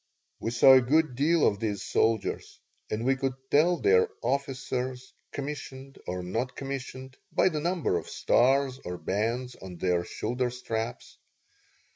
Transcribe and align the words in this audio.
We 0.39 0.49
saw 0.49 0.73
a 0.73 0.81
good 0.81 1.13
deal 1.13 1.45
of 1.45 1.59
these 1.59 1.83
soldiers, 1.83 2.59
and 2.89 3.05
we 3.05 3.15
could 3.15 3.35
tell 3.51 3.77
their 3.77 4.09
officers, 4.23 5.13
commissioned 5.31 5.99
or 6.07 6.23
non 6.23 6.47
commissioned, 6.47 7.17
by 7.31 7.49
the 7.49 7.59
number 7.61 7.99
of 7.99 8.09
stars 8.09 8.79
or 8.83 8.97
bands 8.97 9.55
on 9.57 9.77
their 9.77 10.03
shoulder 10.03 10.49
straps. 10.49 11.19